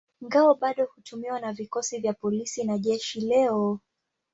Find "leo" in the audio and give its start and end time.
3.21-3.79